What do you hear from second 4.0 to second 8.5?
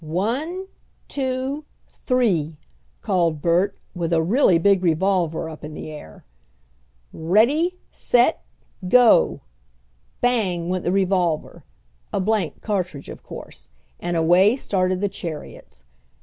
a really big revolver up in the air. "Ready! Set!